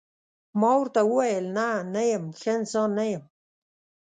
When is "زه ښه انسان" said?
2.31-2.89